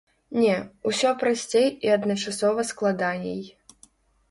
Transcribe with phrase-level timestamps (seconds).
[0.43, 0.53] Не,
[0.91, 3.41] усё прасцей і адначасова складаней.